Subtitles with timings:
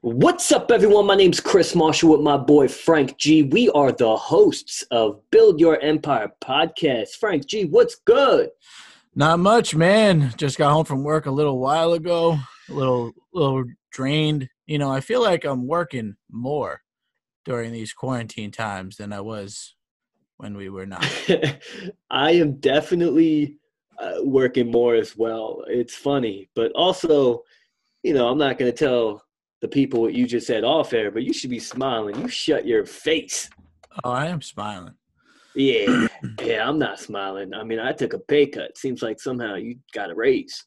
[0.00, 1.06] What's up, everyone?
[1.06, 3.44] My name's Chris Marshall with my boy Frank G.
[3.44, 7.16] We are the hosts of Build Your Empire podcast.
[7.16, 8.50] Frank G, what's good?
[9.14, 10.34] Not much, man.
[10.36, 12.38] Just got home from work a little while ago.
[12.68, 14.48] A little, little drained.
[14.66, 16.82] You know, I feel like I'm working more
[17.44, 19.74] during these quarantine times than I was
[20.36, 21.06] when we were not.
[22.10, 23.56] I am definitely
[23.98, 25.64] uh, working more as well.
[25.68, 27.42] It's funny, but also,
[28.02, 29.22] you know, I'm not going to tell
[29.64, 32.20] the people what you just said off air, but you should be smiling.
[32.20, 33.48] You shut your face.
[34.04, 34.92] Oh, I am smiling.
[35.54, 36.06] Yeah,
[36.42, 37.54] yeah, I'm not smiling.
[37.54, 38.76] I mean, I took a pay cut.
[38.76, 40.62] Seems like somehow you got a raise.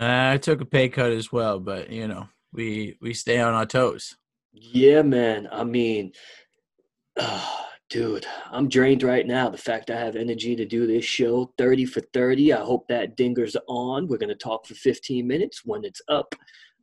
[0.00, 3.66] I took a pay cut as well, but you know, we we stay on our
[3.66, 4.16] toes.
[4.54, 5.46] Yeah, man.
[5.52, 6.12] I mean,
[7.20, 7.46] uh,
[7.90, 9.50] dude, I'm drained right now.
[9.50, 12.54] The fact I have energy to do this show, 30 for 30.
[12.54, 14.08] I hope that dinger's on.
[14.08, 15.66] We're going to talk for 15 minutes.
[15.66, 16.34] When it's up,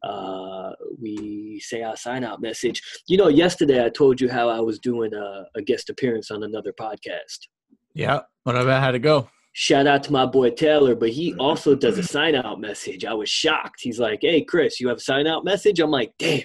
[0.03, 0.71] uh,
[1.01, 2.81] we say our sign out message.
[3.07, 6.43] You know, yesterday I told you how I was doing a, a guest appearance on
[6.43, 7.47] another podcast.
[7.93, 8.21] Yeah.
[8.43, 9.29] What about how to go?
[9.53, 13.03] Shout out to my boy Taylor, but he also does a sign out message.
[13.03, 13.79] I was shocked.
[13.81, 15.79] He's like, Hey, Chris, you have a sign out message?
[15.79, 16.43] I'm like, Damn.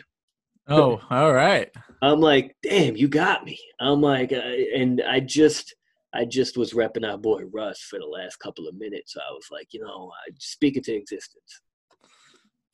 [0.68, 1.70] Oh, all right.
[2.00, 3.58] I'm like, damn, you got me.
[3.80, 4.36] I'm like, uh,
[4.74, 5.74] and I just,
[6.14, 9.14] I just was repping our boy Russ for the last couple of minutes.
[9.14, 11.60] So I was like, you know, I speak it to existence.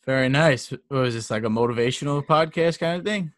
[0.06, 0.72] Very nice.
[0.88, 3.32] Was this like a motivational podcast kind of thing?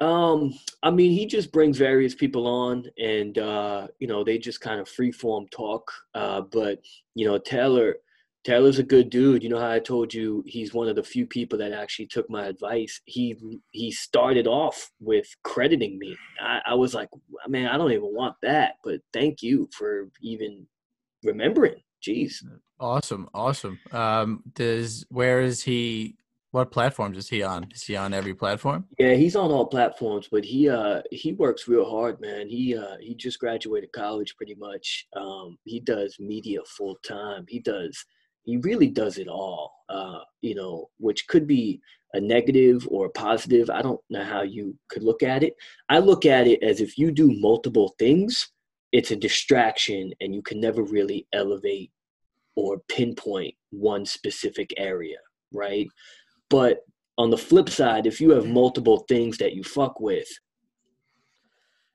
[0.00, 4.60] Um, I mean, he just brings various people on, and uh, you know, they just
[4.60, 5.90] kind of free form talk.
[6.14, 6.80] Uh, but
[7.14, 7.96] you know, Taylor,
[8.42, 9.42] Taylor's a good dude.
[9.42, 12.30] You know how I told you he's one of the few people that actually took
[12.30, 13.00] my advice.
[13.04, 13.36] He
[13.72, 16.16] he started off with crediting me.
[16.40, 17.10] I, I was like,
[17.46, 20.66] man, I don't even want that, but thank you for even
[21.22, 21.82] remembering.
[22.06, 22.44] Jeez.
[22.78, 23.78] Awesome, awesome.
[23.92, 26.16] Um, does where is he?
[26.52, 27.68] What platforms is he on?
[27.72, 28.86] Is he on every platform?
[28.98, 32.48] Yeah, he's on all platforms, but he uh he works real hard, man.
[32.48, 35.06] He uh he just graduated college pretty much.
[35.14, 37.44] Um, he does media full time.
[37.48, 38.04] He does
[38.42, 39.72] he really does it all.
[39.88, 41.80] Uh, you know, which could be
[42.14, 43.70] a negative or a positive.
[43.70, 45.54] I don't know how you could look at it.
[45.88, 48.50] I look at it as if you do multiple things,
[48.92, 51.90] it's a distraction and you can never really elevate
[52.56, 55.18] or pinpoint one specific area,
[55.52, 55.88] right?
[56.48, 56.80] But
[57.16, 60.28] on the flip side, if you have multiple things that you fuck with,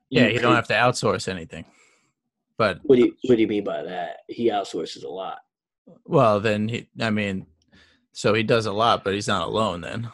[0.10, 1.66] yeah, you, don't have to outsource anything.
[2.58, 4.18] But what do you, what do you mean by that?
[4.28, 5.40] He outsources a lot.
[6.06, 7.48] Well, then he, I mean,
[8.14, 10.10] so he does a lot, but he's not alone then.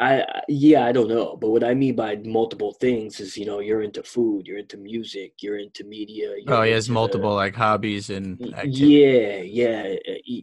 [0.00, 3.60] I yeah, I don't know, but what I mean by multiple things is, you know,
[3.60, 6.32] you're into food, you're into music, you're into media.
[6.38, 8.80] You're oh, he has multiple like hobbies and activities.
[8.80, 9.94] yeah, yeah,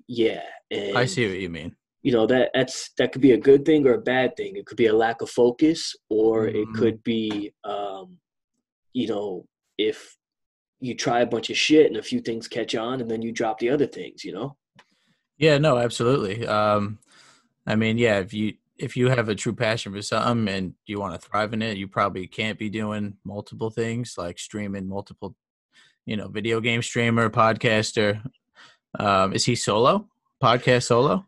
[0.08, 0.42] yeah.
[0.70, 1.76] And, I see what you mean.
[2.04, 4.56] You know that that's that could be a good thing or a bad thing.
[4.56, 6.58] It could be a lack of focus, or mm-hmm.
[6.58, 8.18] it could be, um,
[8.94, 9.48] you know,
[9.80, 10.16] if
[10.80, 13.32] you try a bunch of shit and a few things catch on, and then you
[13.32, 14.24] drop the other things.
[14.24, 14.56] You know.
[15.40, 15.58] Yeah.
[15.58, 15.80] No.
[15.80, 16.46] Absolutely.
[16.46, 17.00] Um,
[17.66, 18.20] I mean, yeah.
[18.20, 21.54] If you if you have a true passion for something and you want to thrive
[21.54, 25.36] in it, you probably can't be doing multiple things like streaming multiple,
[26.06, 28.22] you know, video game streamer, podcaster.
[29.00, 30.08] Um, is he solo?
[30.42, 31.26] Podcast solo?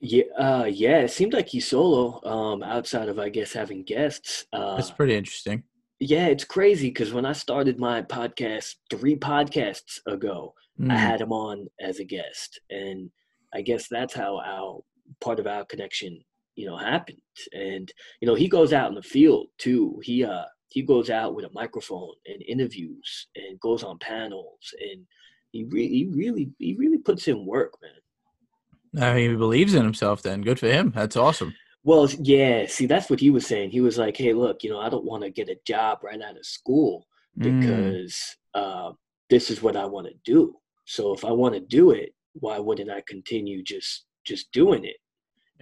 [0.00, 1.00] Yeah, uh, yeah.
[1.00, 2.20] It seemed like he's solo.
[2.24, 4.46] Um, outside of I guess having guests.
[4.52, 5.62] Uh, That's pretty interesting.
[6.00, 10.90] Yeah, it's crazy because when I started my podcast three podcasts ago, mm.
[10.90, 13.10] I had him on as a guest, and
[13.54, 14.80] I guess that's how our
[15.20, 16.18] part of our connection
[16.54, 17.18] you know happened.
[17.52, 17.90] And
[18.20, 20.00] you know he goes out in the field too.
[20.02, 24.74] He uh he goes out with a microphone and interviews and goes on panels.
[24.80, 25.06] And
[25.52, 29.02] he really he really he really puts in work man.
[29.02, 30.42] Uh, he believes in himself then.
[30.42, 30.92] Good for him.
[30.94, 31.54] That's awesome.
[31.84, 33.70] Well yeah see that's what he was saying.
[33.70, 36.20] He was like hey look you know i don't want to get a job right
[36.20, 37.06] out of school
[37.38, 37.42] mm.
[37.42, 38.90] because mm.
[38.90, 38.92] uh,
[39.30, 40.56] this is what i want to do.
[40.84, 44.96] So if i want to do it why wouldn't i continue just just doing it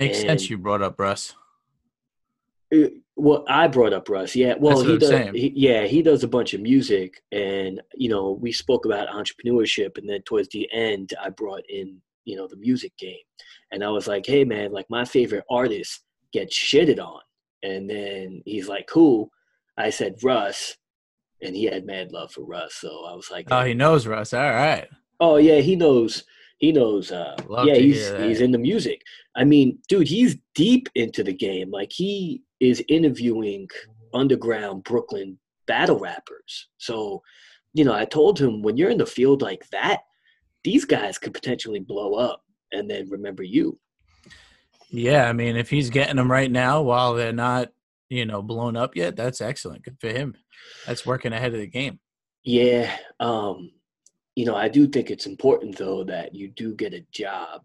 [0.00, 0.50] Makes and, sense.
[0.50, 1.34] You brought up Russ.
[2.74, 4.34] Uh, well, I brought up Russ.
[4.34, 4.54] Yeah.
[4.58, 5.30] Well, he does.
[5.34, 9.98] He, yeah, he does a bunch of music, and you know, we spoke about entrepreneurship,
[9.98, 13.18] and then towards the end, I brought in you know the music game,
[13.72, 16.02] and I was like, hey man, like my favorite artist
[16.32, 17.20] gets shitted on,
[17.62, 19.30] and then he's like, cool.
[19.76, 20.76] I said Russ,
[21.42, 24.32] and he had mad love for Russ, so I was like, oh, he knows Russ.
[24.32, 24.88] All right.
[25.18, 26.24] Oh yeah, he knows
[26.60, 27.10] he knows.
[27.10, 29.02] Uh, yeah, he's he's into music.
[29.34, 31.70] I mean, dude, he's deep into the game.
[31.70, 33.66] Like he is interviewing
[34.12, 36.68] underground Brooklyn battle rappers.
[36.78, 37.22] So,
[37.72, 40.00] you know, I told him when you're in the field like that,
[40.62, 42.42] these guys could potentially blow up
[42.72, 43.78] and then remember you.
[44.90, 47.70] Yeah, I mean, if he's getting them right now while they're not,
[48.10, 49.84] you know, blown up yet, that's excellent.
[49.84, 50.34] Good for him.
[50.86, 52.00] That's working ahead of the game.
[52.42, 53.70] Yeah, um,
[54.40, 57.60] you know, I do think it's important though that you do get a job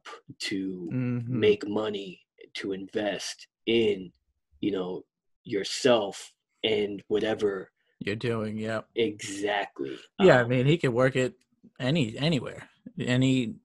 [0.49, 1.39] to Mm-hmm.
[1.39, 2.19] make money
[2.55, 4.11] to invest in,
[4.59, 5.05] you know,
[5.45, 6.33] yourself
[6.65, 8.81] and whatever You're doing, yeah.
[8.95, 9.97] exactly.
[10.19, 11.35] Yeah, I Um, mean, he could work it
[11.79, 12.67] any anywhere,
[12.99, 13.55] any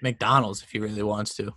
[0.00, 1.52] McDonald's if he really wants to.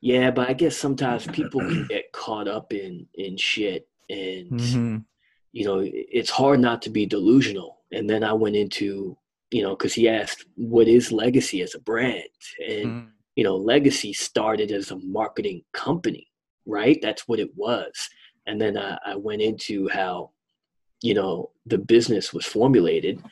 [0.00, 4.96] yeah, but I guess sometimes people can get caught up in in shit and hmm
[5.52, 7.80] you know, it's hard not to be delusional.
[7.90, 9.16] And then I went into,
[9.50, 12.22] you know, because he asked, what is legacy as a brand?
[12.68, 13.06] And, Mm-hmm.
[13.36, 16.28] you know, legacy started as a marketing company,
[16.66, 16.98] right?
[17.00, 17.92] That's what it was.
[18.46, 20.30] And then I, I went into how,
[21.02, 23.22] you know, the business was formulated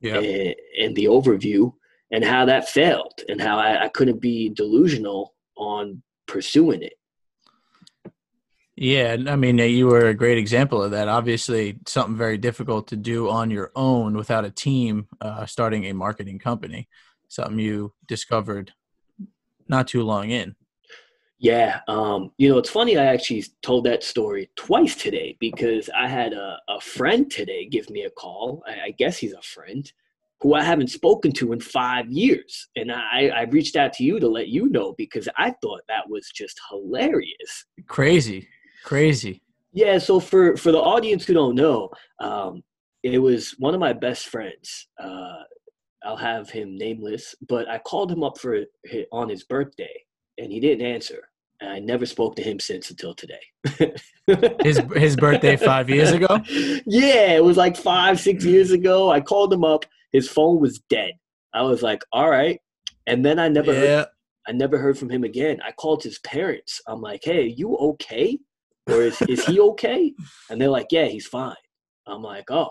[0.00, 1.72] Yeah, and, and the overview
[2.12, 6.94] and how that failed and how I, I couldn't be delusional on pursuing it.
[8.76, 9.16] Yeah.
[9.26, 11.08] I mean, you were a great example of that.
[11.08, 15.08] Obviously, something very difficult to do on your own without a team.
[15.20, 16.88] Uh, starting a marketing company,
[17.28, 18.72] something you discovered
[19.68, 20.54] not too long in.
[21.38, 22.96] Yeah, um, you know, it's funny.
[22.96, 27.90] I actually told that story twice today because I had a, a friend today give
[27.90, 28.62] me a call.
[28.66, 29.90] I, I guess he's a friend
[30.40, 34.18] who I haven't spoken to in five years, and I, I reached out to you
[34.18, 37.66] to let you know because I thought that was just hilarious.
[37.86, 38.48] Crazy,
[38.86, 39.42] crazy.
[39.72, 41.90] Yeah, so for for the audience who don't know,
[42.20, 42.62] um,
[43.02, 44.88] it was one of my best friends.
[44.98, 45.42] Uh,
[46.04, 48.60] I'll have him nameless, but I called him up for
[48.90, 50.02] hi- on his birthday,
[50.38, 51.28] and he didn't answer.
[51.60, 53.40] And I never spoke to him since until today.
[54.62, 56.40] His his birthday five years ago.
[56.84, 59.10] Yeah, it was like five, six years ago.
[59.10, 59.86] I called him up.
[60.12, 61.12] His phone was dead.
[61.54, 62.60] I was like, all right.
[63.06, 64.06] And then I never heard
[64.48, 65.60] I never heard from him again.
[65.64, 66.80] I called his parents.
[66.86, 68.38] I'm like, hey, you okay?
[68.88, 70.12] Or is, is he okay?
[70.50, 71.56] And they're like, yeah, he's fine.
[72.06, 72.70] I'm like, oh,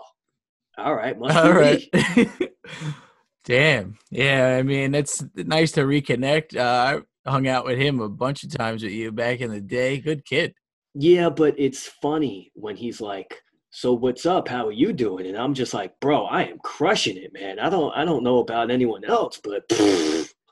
[0.78, 1.18] all right.
[1.18, 1.82] Must all be right.
[3.44, 3.98] Damn.
[4.10, 6.56] Yeah, I mean, it's nice to reconnect.
[6.56, 9.60] Uh, I hung out with him a bunch of times with you back in the
[9.60, 9.98] day.
[9.98, 10.54] Good kid.
[10.94, 14.48] Yeah, but it's funny when he's like, so what's up?
[14.48, 15.26] How are you doing?
[15.26, 17.58] And I'm just like, bro, I am crushing it, man.
[17.58, 19.64] I don't I don't know about anyone else, but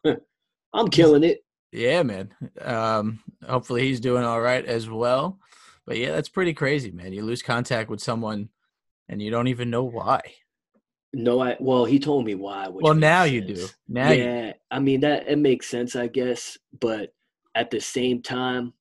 [0.74, 1.43] I'm killing it.
[1.74, 2.32] Yeah, man.
[2.60, 5.40] Um, hopefully he's doing all right as well.
[5.84, 7.12] But yeah, that's pretty crazy, man.
[7.12, 8.48] You lose contact with someone
[9.08, 10.20] and you don't even know why.
[11.12, 12.68] No, I well, he told me why.
[12.68, 13.56] Which well, now you do.
[13.56, 13.74] sense.
[13.88, 17.12] Now yeah, I mean that it makes sense, I guess, but
[17.54, 18.72] at the same time,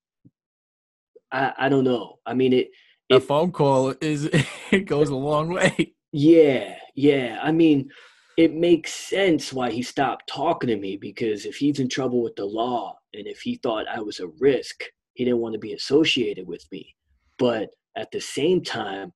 [1.31, 2.19] I I don't know.
[2.25, 2.69] I mean it.
[3.12, 4.30] a phone call is
[4.72, 5.94] it goes a long way.
[6.12, 7.40] yeah, yeah.
[7.42, 7.90] I mean,
[8.38, 12.35] it makes sense why he stopped talking to me because if he's in trouble with
[12.35, 14.83] the law and if he thought I was a risk,
[15.13, 16.95] he didn't want to be associated with me.
[17.38, 19.13] But at the same time,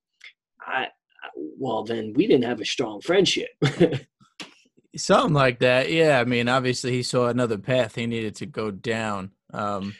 [0.61, 0.87] I
[1.59, 3.49] well then we didn't have a strong friendship.
[4.95, 5.91] Something like that.
[5.91, 6.19] Yeah.
[6.19, 9.31] I mean, obviously he saw another path he needed to go down.
[9.53, 9.95] Um,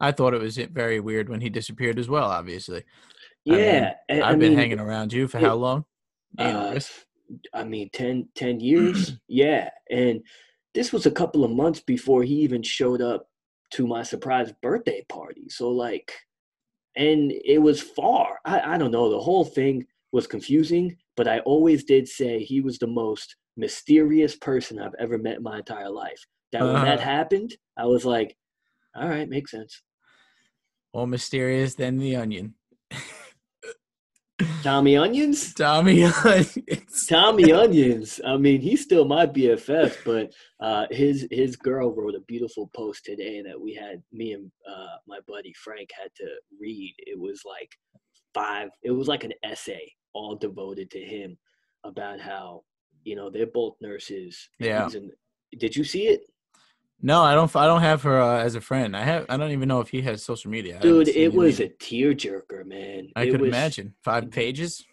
[0.00, 2.84] I thought it was very weird when he disappeared as well, obviously.
[3.44, 5.84] Yeah, I I've been mean, hanging around you for it- how long?
[6.38, 6.78] Uh.
[7.54, 9.16] I mean, 10, 10 years.
[9.28, 9.70] yeah.
[9.90, 10.22] And
[10.74, 13.28] this was a couple of months before he even showed up
[13.72, 15.48] to my surprise birthday party.
[15.48, 16.12] So, like,
[16.96, 18.38] and it was far.
[18.44, 19.10] I, I don't know.
[19.10, 24.36] The whole thing was confusing, but I always did say he was the most mysterious
[24.36, 26.24] person I've ever met in my entire life.
[26.52, 27.10] That when that Uh-huh.
[27.10, 28.36] happened, I was like,
[28.94, 29.82] all right, makes sense.
[30.94, 32.54] More mysterious than the onion.
[34.62, 35.54] Tommy Onions?
[35.54, 36.58] Tommy Onions.
[37.08, 38.20] Tommy Onions.
[38.26, 43.04] I mean, he's still my BFF, but uh, his his girl wrote a beautiful post
[43.04, 46.26] today that we had me and uh, my buddy Frank had to
[46.60, 46.94] read.
[46.98, 47.70] It was like
[48.34, 48.68] five.
[48.82, 51.38] It was like an essay all devoted to him
[51.84, 52.62] about how
[53.04, 54.48] you know they're both nurses.
[54.60, 54.88] and Yeah.
[54.92, 55.12] an-
[55.58, 56.22] did you see it,
[57.02, 57.54] No, I don't.
[57.54, 58.96] I don't have her uh, as a friend.
[58.96, 59.26] I have.
[59.28, 60.76] I don't even know if he has social media.
[60.78, 61.08] I dude?
[61.08, 61.70] It was either.
[61.72, 63.10] a tearjerker, man.
[63.14, 64.84] I It could was- imagine five pages.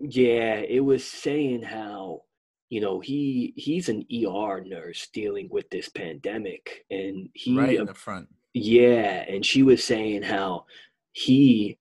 [0.00, 2.22] Yeah, it was saying how
[2.68, 7.86] you know he he's an ER nurse dealing with this pandemic, and he right in
[7.86, 8.28] the front.
[8.54, 10.66] Yeah, and she was saying how
[11.12, 11.78] he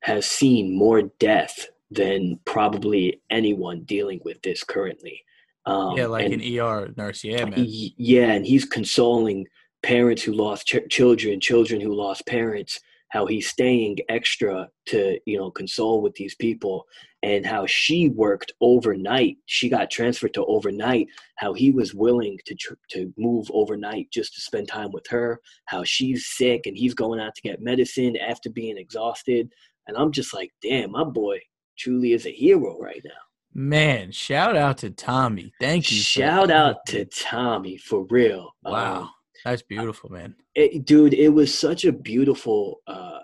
[0.00, 5.22] has seen more death than probably anyone dealing with this currently.
[5.66, 7.24] Um, yeah, like and, an ER nurse.
[7.24, 7.64] Yeah, man.
[7.66, 9.46] yeah, and he's consoling
[9.82, 12.80] parents who lost ch- children, children who lost parents,
[13.14, 16.84] how he's staying extra to you know console with these people
[17.22, 21.06] and how she worked overnight she got transferred to overnight
[21.36, 25.40] how he was willing to tr- to move overnight just to spend time with her
[25.66, 29.48] how she's sick and he's going out to get medicine after being exhausted
[29.86, 31.38] and i'm just like damn my boy
[31.78, 33.10] truly is a hero right now
[33.54, 35.52] Man, shout out to Tommy.
[35.60, 35.98] Thank you.
[35.98, 39.02] shout out to tommy for real Wow.
[39.02, 39.10] Um,
[39.44, 40.34] That's beautiful, man.
[40.54, 43.20] it, dude it was such a beautiful uh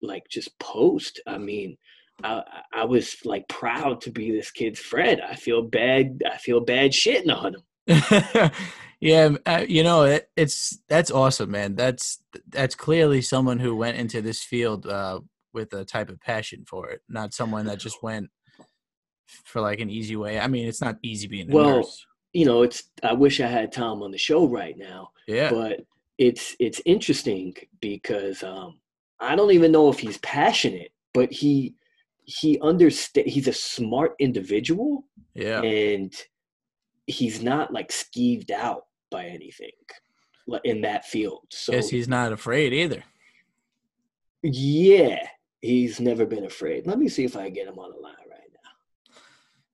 [0.00, 1.76] like just post i mean
[2.24, 5.20] I, I was like proud to be this kid's friend.
[5.28, 6.22] I feel bad.
[6.30, 8.50] I feel bad shitting on him.
[9.00, 11.74] yeah, uh, you know, it, it's that's awesome, man.
[11.74, 15.20] That's that's clearly someone who went into this field uh,
[15.52, 18.30] with a type of passion for it, not someone that just went
[19.44, 20.38] for like an easy way.
[20.38, 22.06] I mean, it's not easy being a Well, nurse.
[22.32, 22.84] You know, it's.
[23.02, 25.80] I wish I had Tom on the show right now, Yeah, but
[26.18, 28.78] it's it's interesting because um,
[29.20, 31.74] I don't even know if he's passionate, but he
[32.24, 33.26] he understand.
[33.28, 36.14] He's a smart individual, yeah, and
[37.06, 39.70] he's not like skeeved out by anything
[40.64, 41.44] in that field.
[41.50, 43.04] So he's not afraid either.
[44.42, 45.26] yeah,
[45.60, 46.86] he's never been afraid.
[46.86, 48.14] Let me see if I get him on the line.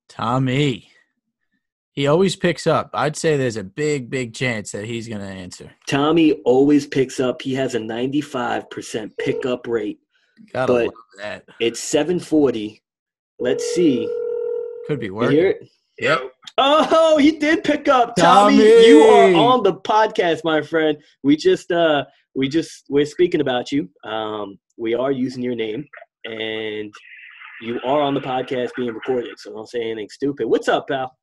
[0.09, 0.91] Tommy,
[1.93, 2.91] he always picks up.
[2.95, 5.71] I'd say there's a big, big chance that he's gonna answer.
[5.89, 7.43] Tommy always picks up.
[7.43, 9.99] He has a 95% pickup rate.
[10.53, 11.45] Gotta But- love that.
[11.61, 12.83] It's 740.
[13.41, 14.07] Let's see.
[14.87, 15.37] Could be You working.
[15.37, 15.69] hear it?
[16.01, 16.33] Yep.
[16.59, 18.15] Oh, he did pick up.
[18.17, 18.87] Tommy, Tommy!
[18.87, 20.97] you are on the podcast, my friend.
[21.25, 22.05] We just uh
[22.37, 23.91] we just we're speaking about you.
[24.05, 25.85] Um we are using your name
[26.25, 26.93] and
[27.61, 30.47] you are on the podcast being recorded, so don't say anything stupid.
[30.47, 31.17] What's up, pal?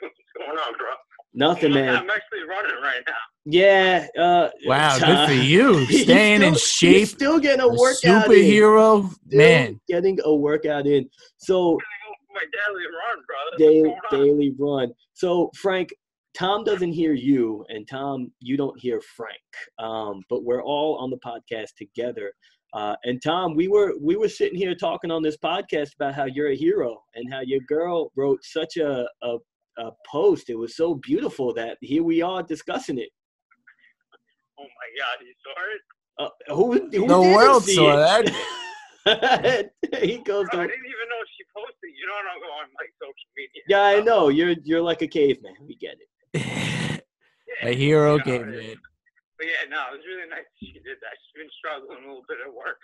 [0.00, 0.86] What's going on, bro?
[1.34, 1.96] Nothing, man.
[1.96, 3.14] I'm actually running right now.
[3.44, 5.78] Yeah, uh Wow, good for you.
[5.86, 7.08] He's Staying in still- he's shape.
[7.08, 8.12] Still getting a A workout in.
[8.22, 9.80] superhero, Still man.
[9.88, 11.08] Getting a workout in.
[11.38, 13.56] So I'm gonna go for my daily run, brother.
[13.58, 14.28] daily, What's going on?
[14.28, 14.92] daily run.
[15.14, 15.88] So Frank,
[16.34, 19.40] Tom doesn't hear you, and Tom, you don't hear Frank.
[19.78, 22.32] Um, but we're all on the podcast together.
[22.74, 26.24] Uh, and Tom, we were we were sitting here talking on this podcast about how
[26.24, 29.36] you're a hero and how your girl wrote such a a,
[29.78, 30.48] a post.
[30.48, 33.10] It was so beautiful that here we are discussing it.
[34.58, 35.80] Oh my God, you saw it?
[36.48, 38.26] Uh, who, who The didn't world saw it?
[38.26, 39.70] that.
[40.02, 41.90] he goes, Bro, I didn't even know she posted.
[41.98, 43.62] You know, I don't go on like social media.
[43.68, 45.54] yeah, I know you're you're like a caveman.
[45.66, 45.96] We get
[46.32, 47.02] it.
[47.62, 48.78] yeah, a hero you know, gave it- it.
[49.42, 51.18] But yeah, no, it was really nice she did that.
[51.18, 52.78] She's been struggling a little bit at work.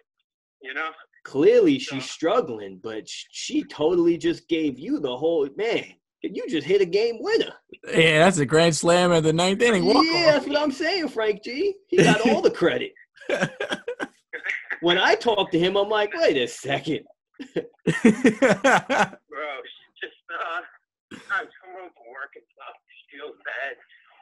[0.60, 0.90] You know?
[1.22, 5.84] clearly she's struggling, but she totally just gave you the whole man.
[6.22, 7.52] You just hit a game winner.
[7.86, 9.84] Yeah, that's a grand slam at the ninth inning.
[9.84, 11.76] Walk Yeah, that's what I'm saying, Frank G.
[11.86, 12.92] He got all the credit.
[14.80, 17.02] When I talk to him, I'm like, wait a second.
[17.54, 18.06] Bro, she
[19.98, 20.62] just, uh,
[21.34, 22.78] I was coming home from work and stuff.
[22.86, 23.74] She feels bad.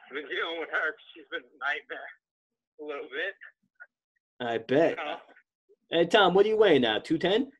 [0.09, 0.97] I've been dealing with her.
[1.13, 2.09] She's been a nightmare
[2.81, 4.47] a little bit.
[4.47, 4.91] I bet.
[4.91, 5.15] You know?
[5.91, 6.99] Hey Tom, what are you weighing now?
[6.99, 7.51] Two ten?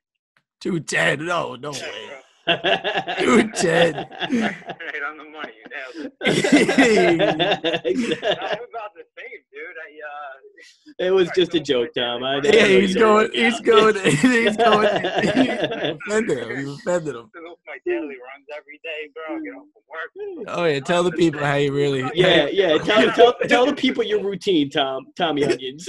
[0.59, 1.25] Two ten.
[1.25, 2.09] No, no way.
[2.47, 3.15] Bro.
[3.19, 3.95] Two ten.
[3.95, 5.53] right on the money.
[5.57, 6.13] You nailed it.
[7.85, 9.77] I'm about the same, dude.
[9.77, 12.23] I, uh, it was just a joke, Tom.
[12.23, 13.31] I, I Yeah, you he's don't going.
[13.33, 13.95] He's going.
[13.95, 14.87] He's going.
[16.07, 16.57] Offended him.
[16.57, 17.29] He offended him.
[17.35, 19.37] I go for my daily runs every day, bro.
[19.37, 20.11] I get home from work.
[20.47, 22.09] Oh yeah, tell the people how you really.
[22.13, 22.77] Yeah, yeah.
[22.77, 25.07] Tell, tell, tell the people your routine, Tom.
[25.15, 25.87] Tommy Onions.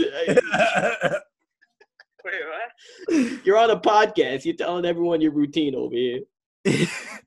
[2.25, 3.45] Wait, what?
[3.45, 4.45] You're on a podcast.
[4.45, 6.21] You're telling everyone your routine over here.
[6.65, 7.23] That's all right.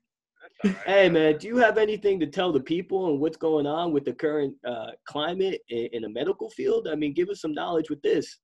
[0.86, 4.04] Hey, man, do you have anything to tell the people and what's going on with
[4.04, 6.86] the current uh, climate in, in the medical field?
[6.86, 8.38] I mean, give us some knowledge with this.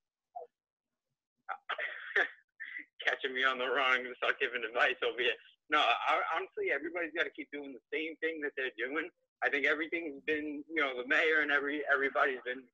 [3.07, 5.39] Catching me on the wrong, start giving advice over here.
[5.71, 9.09] No, I, honestly, everybody's got to keep doing the same thing that they're doing.
[9.45, 12.65] I think everything's been, you know, the mayor and every everybody's been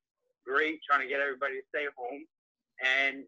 [0.47, 2.25] great trying to get everybody to stay home,
[2.81, 3.25] and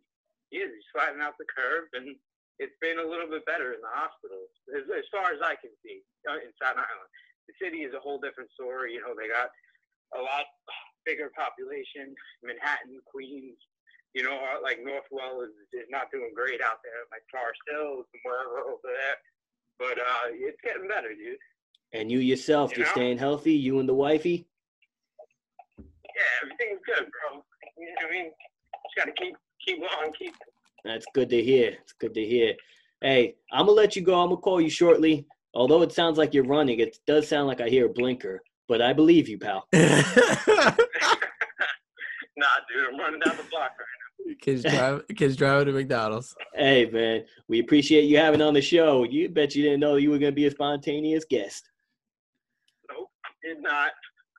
[0.49, 2.15] yeah, just flatten out the curve, and
[2.59, 5.71] it's been a little bit better in the hospitals as, as far as I can
[5.85, 7.11] see uh, in Staten Island.
[7.47, 8.97] The city is a whole different story.
[8.97, 9.53] You know, they got
[10.17, 10.45] a lot
[11.05, 12.11] bigger population.
[12.43, 13.55] Manhattan, Queens,
[14.13, 18.05] you know, uh, like Northwell is, is not doing great out there, like Forest Hills
[18.11, 19.17] and wherever over there.
[19.79, 21.37] But uh, it's getting better, dude.
[21.93, 22.97] And you yourself, You you're know?
[22.99, 24.47] staying healthy, you and the wifey?
[25.77, 27.43] Yeah, everything's good, bro.
[27.77, 28.31] You know what I mean?
[28.33, 30.33] Just gotta keep keep on, keep.
[30.87, 31.75] That's good to hear.
[31.81, 32.53] It's good to hear.
[33.01, 34.19] Hey, I'm going to let you go.
[34.19, 35.27] I'm going to call you shortly.
[35.53, 38.81] Although it sounds like you're running, it does sound like I hear a blinker, but
[38.81, 39.67] I believe you, pal.
[39.73, 40.77] nah, dude,
[42.91, 43.87] I'm running down the block right
[44.41, 46.35] Kids drive, kids driving to McDonald's.
[46.53, 49.03] Hey man, we appreciate you having on the show.
[49.03, 51.69] You bet you didn't know you were gonna be a spontaneous guest.
[52.91, 53.09] Nope,
[53.43, 53.91] did not.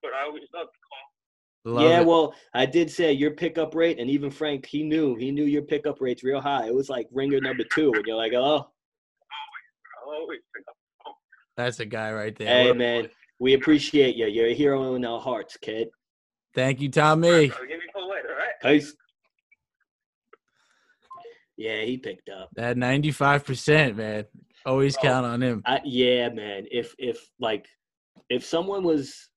[0.02, 1.17] But I always love to call.
[1.64, 2.06] Love yeah, it.
[2.06, 5.62] well, I did say your pickup rate, and even Frank, he knew he knew your
[5.62, 6.66] pickup rate's real high.
[6.66, 10.38] It was like ringer number two, and you're like, oh, I always
[11.56, 12.46] that's a guy right there.
[12.48, 13.08] hey What- man,
[13.40, 14.26] we appreciate you.
[14.26, 15.88] You're a hero in our hearts, kid.
[16.54, 17.28] Thank you, Tommy.
[17.28, 18.52] I'll give you a later, all right?
[18.62, 18.94] Peace.
[21.56, 22.50] Yeah, he picked up.
[22.54, 24.24] That ninety-five percent, man.
[24.64, 25.02] Always Oh.
[25.02, 25.62] count on him.
[25.66, 26.66] I, yeah, man.
[26.70, 27.66] If if like
[28.30, 29.28] if someone was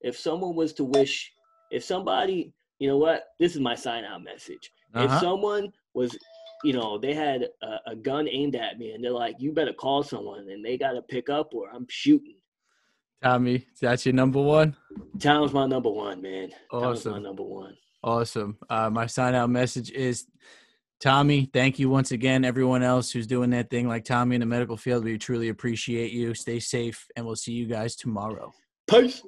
[0.00, 1.32] if someone was to wish
[1.70, 4.70] if somebody you know what this is my sign out message.
[4.94, 5.20] If Uh-huh.
[5.20, 6.16] someone was
[6.64, 9.72] you know they had a, a gun aimed at me and they're like you better
[9.72, 12.36] call someone and they got to pick up or I'm shooting.
[13.22, 14.76] Tommy, that's your number one.
[15.18, 16.50] Tom's my number one, man.
[16.70, 17.22] Tom's my Awesome.
[17.24, 17.76] number one.
[18.04, 18.56] Awesome.
[18.70, 20.26] Uh, my sign out message is
[21.00, 22.44] Tommy, thank you once again.
[22.44, 26.10] Everyone else who's doing that thing like Tommy in the medical field, we truly appreciate
[26.12, 26.34] you.
[26.34, 28.52] Stay safe, and we'll see you guys tomorrow.
[28.88, 29.22] Peace.